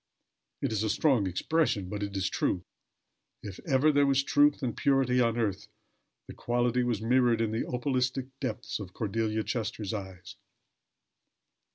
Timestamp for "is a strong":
0.71-1.27